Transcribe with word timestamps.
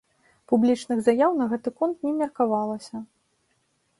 Публічных 0.51 0.97
заяў 1.07 1.31
на 1.41 1.45
гэты 1.51 1.69
конт 1.81 1.97
не 2.09 2.13
меркавалася. 2.21 3.05